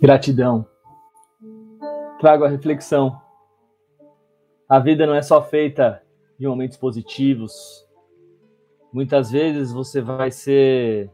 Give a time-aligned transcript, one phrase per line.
[0.00, 0.66] Gratidão.
[2.18, 3.20] Trago a reflexão.
[4.66, 6.02] A vida não é só feita
[6.38, 7.86] de momentos positivos.
[8.90, 11.10] Muitas vezes você vai ser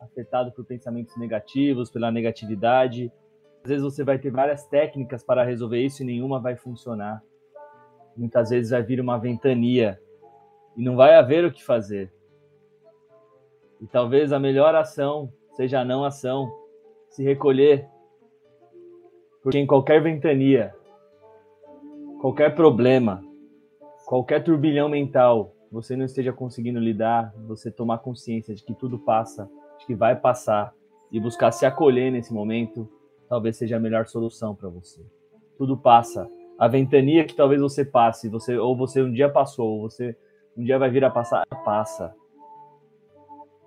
[0.00, 3.12] afetado por pensamentos negativos, pela negatividade.
[3.62, 7.22] Às vezes você vai ter várias técnicas para resolver isso e nenhuma vai funcionar.
[8.16, 10.00] Muitas vezes vai vir uma ventania
[10.74, 12.10] e não vai haver o que fazer.
[13.78, 16.50] E talvez a melhor ação seja a não ação,
[17.10, 17.91] se recolher,
[19.42, 20.74] porque em qualquer ventania,
[22.20, 23.22] qualquer problema,
[24.06, 29.50] qualquer turbilhão mental, você não esteja conseguindo lidar, você tomar consciência de que tudo passa,
[29.78, 30.72] de que vai passar
[31.10, 32.88] e buscar se acolher nesse momento,
[33.28, 35.04] talvez seja a melhor solução para você.
[35.58, 36.30] Tudo passa.
[36.58, 40.16] A ventania que talvez você passe, você ou você um dia passou, ou você
[40.56, 42.14] um dia vai vir a passar, passa.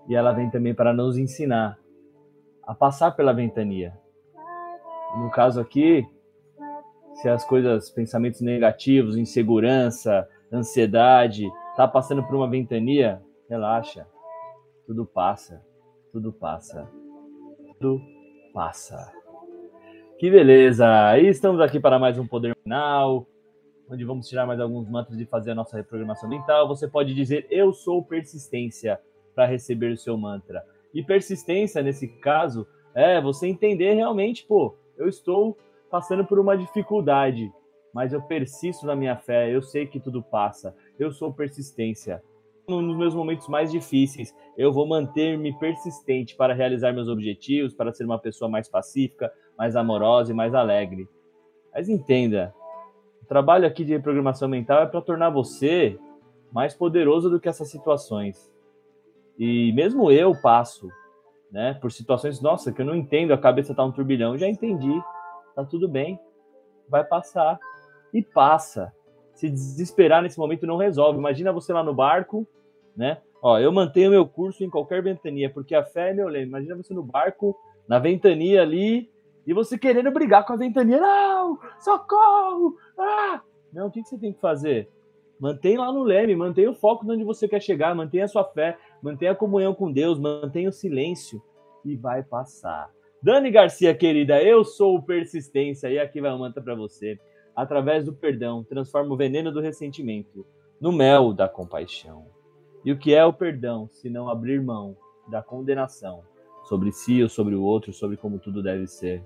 [0.07, 1.77] E ela vem também para nos ensinar
[2.63, 3.93] a passar pela ventania,
[5.17, 6.07] no caso aqui,
[7.15, 14.05] se as coisas, pensamentos negativos, insegurança, ansiedade, tá passando por uma ventania, relaxa.
[14.85, 15.61] Tudo passa.
[16.11, 16.89] Tudo passa.
[17.79, 18.01] Tudo
[18.53, 19.11] passa.
[20.17, 21.17] Que beleza!
[21.17, 23.27] E estamos aqui para mais um Poder Final,
[23.89, 26.67] onde vamos tirar mais alguns mantras e fazer a nossa reprogramação mental.
[26.67, 28.99] Você pode dizer eu sou persistência
[29.33, 30.63] para receber o seu mantra.
[30.93, 35.57] E persistência, nesse caso, é você entender realmente, pô, eu estou
[35.89, 37.51] passando por uma dificuldade,
[37.93, 42.21] mas eu persisto na minha fé, eu sei que tudo passa, eu sou persistência.
[42.67, 48.05] Nos meus momentos mais difíceis, eu vou manter-me persistente para realizar meus objetivos, para ser
[48.05, 51.07] uma pessoa mais pacífica, mais amorosa e mais alegre.
[51.73, 52.53] Mas entenda,
[53.21, 55.97] o trabalho aqui de reprogramação mental é para tornar você
[56.51, 58.51] mais poderoso do que essas situações.
[59.37, 60.89] E mesmo eu passo
[61.55, 61.73] né?
[61.75, 64.37] Por situações, nossa, que eu não entendo, a cabeça tá um turbilhão.
[64.37, 65.01] Já entendi,
[65.55, 66.19] tá tudo bem,
[66.89, 67.57] vai passar.
[68.13, 68.93] E passa.
[69.33, 71.17] Se desesperar nesse momento não resolve.
[71.17, 72.45] Imagina você lá no barco,
[72.95, 73.21] né?
[73.41, 76.59] Ó, eu mantenho meu curso em qualquer ventania, porque a fé é meu lema.
[76.59, 79.09] Imagina você no barco, na ventania ali,
[79.47, 80.99] e você querendo brigar com a ventania.
[80.99, 81.57] Não!
[81.79, 82.75] Socorro!
[82.99, 83.41] Ah!
[83.71, 84.89] Não, o que, que você tem que fazer?
[85.39, 88.43] Mantém lá no leme, mantenha o foco de onde você quer chegar, mantenha a sua
[88.43, 91.41] fé, mantenha a comunhão com Deus, mantenha o silêncio
[91.85, 92.91] e vai passar.
[93.21, 97.19] Dani Garcia, querida, eu sou o persistência e aqui vai uma manta para você.
[97.55, 100.45] Através do perdão, transforma o veneno do ressentimento
[100.79, 102.27] no mel da compaixão.
[102.83, 104.95] E o que é o perdão, se não abrir mão
[105.27, 106.21] da condenação
[106.65, 109.23] sobre si ou sobre o outro, sobre como tudo deve ser?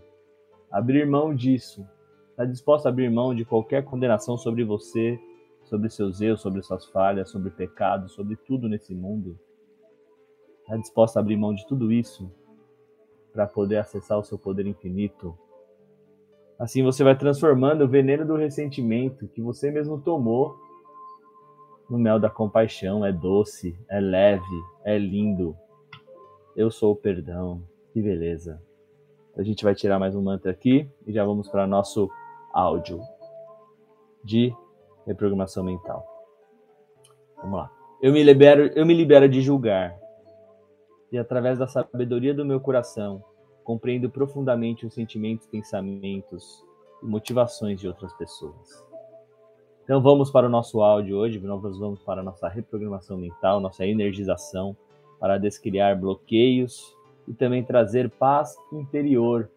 [0.71, 1.85] Abrir mão disso.
[2.29, 5.19] Está disposto a abrir mão de qualquer condenação sobre você,
[5.65, 9.37] sobre seus erros, sobre suas falhas, sobre pecado, sobre tudo nesse mundo?
[10.61, 12.31] Está disposta a abrir mão de tudo isso
[13.31, 15.37] para poder acessar o seu poder infinito?
[16.57, 20.57] Assim você vai transformando o veneno do ressentimento que você mesmo tomou
[21.89, 23.05] no mel da compaixão.
[23.05, 24.43] É doce, é leve,
[24.83, 25.55] é lindo.
[26.55, 27.63] Eu sou o perdão.
[27.93, 28.61] Que beleza.
[29.37, 32.09] A gente vai tirar mais um mantra aqui e já vamos para nosso
[32.53, 32.99] áudio
[34.23, 34.53] de
[35.07, 36.05] reprogramação mental.
[37.37, 37.71] Vamos lá.
[38.01, 39.97] Eu me libero, eu me libero de julgar.
[41.11, 43.23] E através da sabedoria do meu coração,
[43.63, 46.63] compreendo profundamente os sentimentos, pensamentos
[47.01, 48.83] e motivações de outras pessoas.
[49.83, 53.85] Então vamos para o nosso áudio hoje, nós vamos para a nossa reprogramação mental, nossa
[53.85, 54.77] energização,
[55.19, 56.95] para descriar bloqueios
[57.27, 59.49] e também trazer paz interior,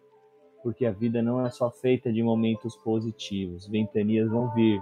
[0.63, 4.81] porque a vida não é só feita de momentos positivos, ventanias vão vir,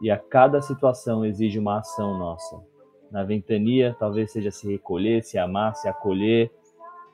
[0.00, 2.62] e a cada situação exige uma ação nossa.
[3.10, 6.50] Na ventania, talvez seja se recolher, se amar, se acolher,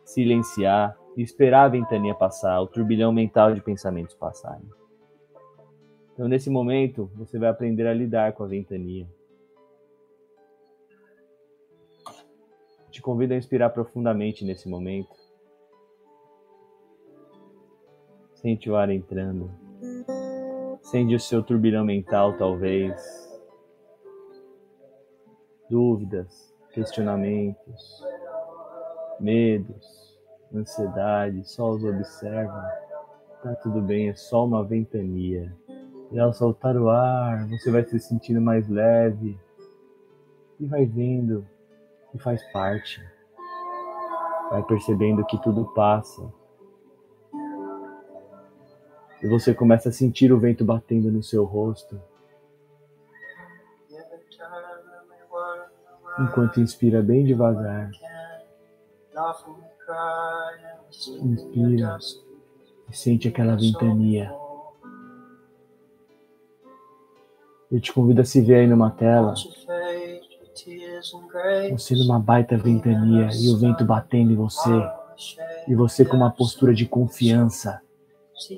[0.05, 4.69] silenciar e esperar a ventania passar, o turbilhão mental de pensamentos passarem.
[6.13, 9.07] Então, nesse momento, você vai aprender a lidar com a ventania.
[12.91, 15.15] Te convido a inspirar profundamente nesse momento.
[18.35, 19.51] Sente o ar entrando.
[20.83, 23.30] Sente o seu turbilhão mental, talvez.
[25.71, 28.05] Dúvidas, questionamentos,
[29.21, 30.19] medos,
[30.55, 32.69] ansiedade, só os observa.
[33.43, 35.51] Tá tudo bem, é só uma ventania.
[36.11, 39.39] E ao soltar o ar, você vai se sentindo mais leve
[40.59, 41.47] e vai vendo
[42.11, 43.01] que faz parte.
[44.51, 46.29] Vai percebendo que tudo passa
[49.23, 52.01] e você começa a sentir o vento batendo no seu rosto.
[56.19, 57.91] Enquanto inspira bem devagar.
[61.23, 61.99] Inspira
[62.89, 64.33] E sente aquela ventania.
[67.71, 69.35] Eu te convido a se ver aí numa tela.
[71.71, 74.71] Você numa baita ventania e o vento batendo em você.
[75.69, 77.81] E você com uma postura de confiança.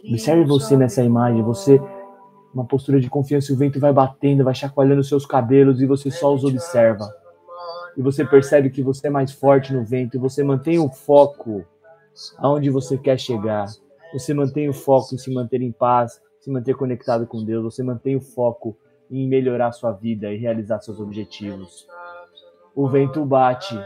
[0.09, 1.81] Observe você nessa imagem, você
[2.55, 6.11] uma postura de confiança, e o vento vai batendo, vai chacoalhando seus cabelos e você
[6.11, 7.22] só os observa.
[7.97, 11.65] E você percebe que você é mais forte no vento e você mantém o foco
[12.39, 13.67] aonde você quer chegar.
[14.13, 17.83] Você mantém o foco em se manter em paz, se manter conectado com Deus, você
[17.83, 18.77] mantém o foco
[19.11, 21.87] em melhorar sua vida e realizar seus objetivos.
[22.75, 23.79] O vento bate,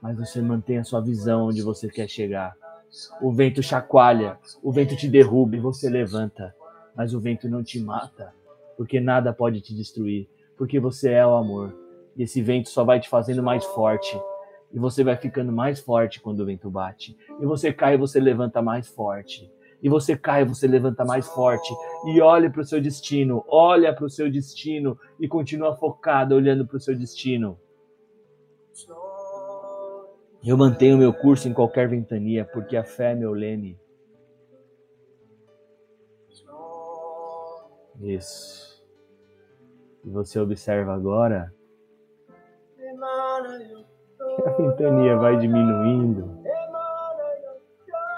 [0.00, 2.54] mas você mantém a sua visão onde você quer chegar.
[3.20, 6.54] O vento chacoalha, o vento te derruba e você levanta,
[6.96, 8.32] mas o vento não te mata,
[8.76, 11.83] porque nada pode te destruir, porque você é o amor.
[12.16, 14.20] E esse vento só vai te fazendo mais forte.
[14.72, 17.16] E você vai ficando mais forte quando o vento bate.
[17.40, 19.50] E você cai e você levanta mais forte.
[19.82, 21.72] E você cai e você levanta mais forte.
[22.06, 26.66] E olha para o seu destino, olha para o seu destino e continua focado olhando
[26.66, 27.58] para o seu destino.
[30.44, 33.78] Eu mantenho meu curso em qualquer ventania, porque a fé é meu leme.
[38.00, 38.84] Isso.
[40.04, 41.54] E você observa agora
[44.46, 46.38] a ventania vai diminuindo,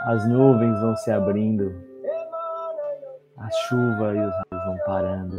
[0.03, 1.75] as nuvens vão se abrindo,
[3.39, 5.37] a chuva e os raios vão parando.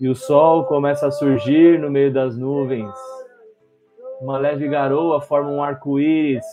[0.00, 2.90] E o sol começa a surgir no meio das nuvens
[4.20, 6.46] uma leve garoa forma um arco-íris.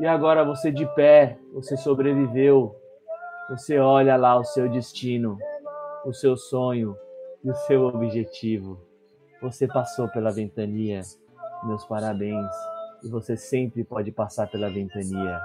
[0.00, 2.74] E agora você de pé, você sobreviveu.
[3.50, 5.38] Você olha lá o seu destino,
[6.04, 6.96] o seu sonho
[7.44, 8.80] e o seu objetivo.
[9.42, 11.02] Você passou pela ventania.
[11.64, 12.50] Meus parabéns.
[13.02, 15.40] E você sempre pode passar pela ventania.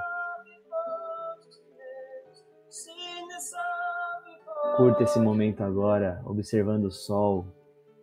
[4.78, 7.46] Curta esse momento agora, observando o sol,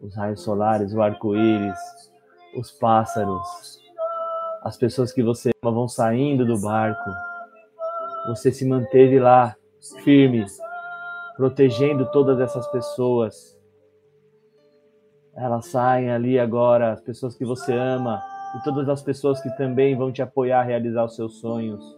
[0.01, 1.79] os raios solares, o arco-íris,
[2.55, 3.81] os pássaros,
[4.63, 7.11] as pessoas que você ama vão saindo do barco.
[8.29, 9.57] Você se manteve lá,
[10.05, 10.45] firme,
[11.37, 13.58] protegendo todas essas pessoas.
[15.41, 18.21] Elas saem ali agora, as pessoas que você ama
[18.57, 21.97] e todas as pessoas que também vão te apoiar a realizar os seus sonhos.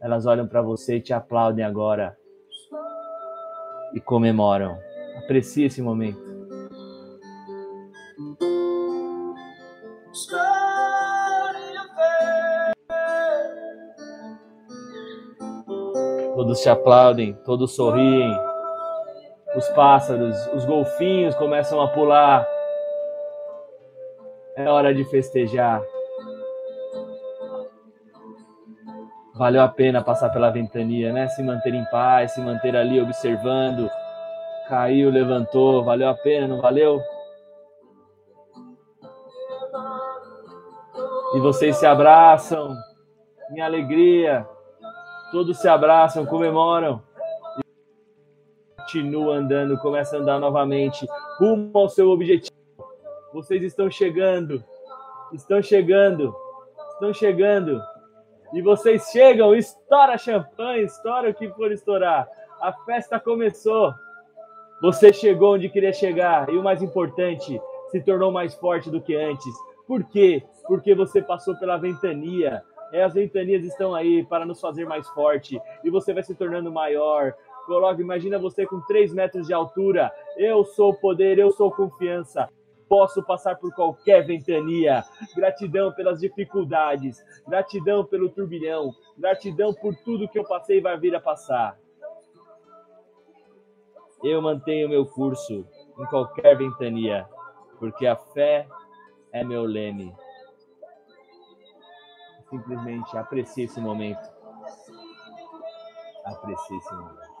[0.00, 2.16] Elas olham para você e te aplaudem agora
[3.92, 4.78] e comemoram.
[5.18, 6.18] Aprecie esse momento.
[16.34, 18.34] Todos te aplaudem, todos sorriem.
[19.54, 22.61] Os pássaros, os golfinhos começam a pular.
[24.62, 25.82] É hora de festejar.
[29.34, 31.26] Valeu a pena passar pela ventania, né?
[31.26, 33.90] Se manter em paz, se manter ali observando.
[34.68, 37.00] Caiu, levantou, valeu a pena, não valeu?
[41.34, 42.72] E vocês se abraçam
[43.50, 44.46] em alegria.
[45.32, 47.02] Todos se abraçam, comemoram.
[48.78, 51.04] Continua andando, começa a andar novamente
[51.40, 52.51] rumo ao seu objetivo.
[53.32, 54.62] Vocês estão chegando.
[55.32, 56.34] Estão chegando.
[56.94, 57.80] Estão chegando.
[58.52, 62.28] E vocês chegam, estoura champanhe, estoura o que for estourar.
[62.60, 63.94] A festa começou.
[64.82, 66.48] Você chegou onde queria chegar.
[66.50, 67.60] E o mais importante,
[67.90, 69.54] se tornou mais forte do que antes.
[69.86, 70.42] Por quê?
[70.66, 72.62] Porque você passou pela ventania
[72.92, 76.70] é, as ventanias estão aí para nos fazer mais forte e você vai se tornando
[76.70, 77.34] maior.
[77.64, 80.12] Coloca, imagina você com 3 metros de altura.
[80.36, 82.50] Eu sou poder, eu sou confiança.
[82.92, 85.02] Posso passar por qualquer ventania.
[85.34, 91.14] Gratidão pelas dificuldades, gratidão pelo turbilhão, gratidão por tudo que eu passei e vai vir
[91.14, 91.78] a passar.
[94.22, 95.66] Eu mantenho meu curso
[95.98, 97.26] em qualquer ventania,
[97.78, 98.68] porque a fé
[99.32, 100.14] é meu leme
[102.50, 104.30] simplesmente aprecie esse momento.
[106.26, 107.31] Aprecie esse momento.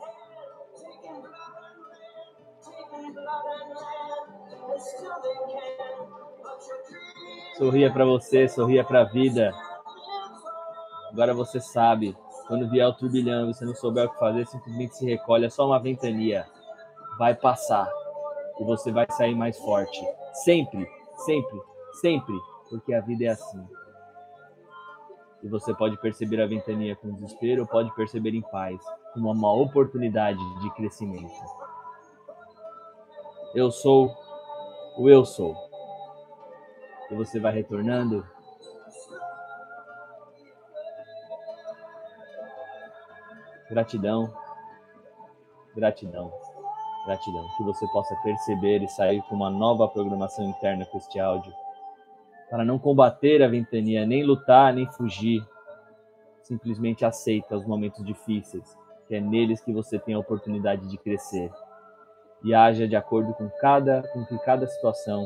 [7.62, 9.54] Sorria para você, sorria para a vida.
[11.12, 12.16] Agora você sabe,
[12.48, 15.48] quando vier o turbilhão e você não souber o que fazer, simplesmente se recolhe, é
[15.48, 16.44] só uma ventania.
[17.20, 17.88] Vai passar
[18.58, 20.04] e você vai sair mais forte.
[20.42, 21.62] Sempre, sempre,
[22.00, 22.34] sempre,
[22.68, 23.64] porque a vida é assim.
[25.40, 28.82] E você pode perceber a ventania com desespero ou pode perceber em paz,
[29.14, 31.30] como uma oportunidade de crescimento.
[33.54, 34.12] Eu sou
[34.98, 35.71] o eu sou.
[37.12, 38.26] E você vai retornando
[43.72, 44.30] Gratidão,
[45.74, 46.30] gratidão,
[47.06, 47.48] gratidão.
[47.56, 51.50] Que você possa perceber e sair com uma nova programação interna com este áudio.
[52.50, 55.42] Para não combater a ventania, nem lutar, nem fugir.
[56.42, 58.76] Simplesmente aceita os momentos difíceis,
[59.08, 61.50] que é neles que você tem a oportunidade de crescer.
[62.44, 65.24] E haja de acordo com cada com que cada situação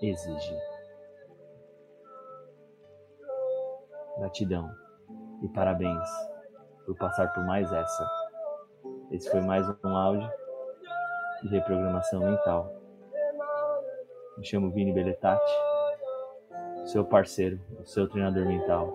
[0.00, 0.73] exige.
[4.18, 4.70] Gratidão
[5.42, 6.08] e parabéns
[6.86, 8.10] por passar por mais essa.
[9.10, 10.30] Esse foi mais um áudio
[11.42, 12.72] de reprogramação mental.
[14.38, 15.52] Me chamo Vini Beletati,
[16.86, 18.92] seu parceiro, seu treinador mental.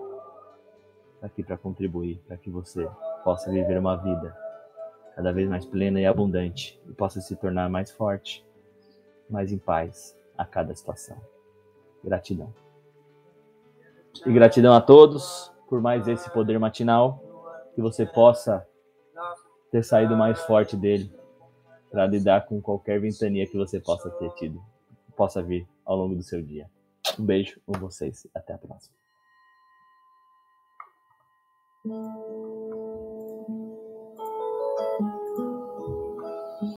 [1.20, 2.88] Aqui para contribuir, para que você
[3.22, 4.34] possa viver uma vida
[5.14, 8.46] cada vez mais plena e abundante e possa se tornar mais forte,
[9.28, 11.18] mais em paz a cada situação.
[12.02, 12.69] Gratidão.
[14.26, 17.22] E gratidão a todos por mais esse poder matinal,
[17.74, 18.66] que você possa
[19.70, 21.14] ter saído mais forte dele
[21.90, 24.60] para lidar com qualquer ventania que você possa ter tido,
[25.16, 26.68] possa vir ao longo do seu dia.
[27.18, 28.94] Um beijo com vocês, até a próxima.